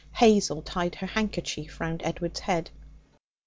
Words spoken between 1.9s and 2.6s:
Edward's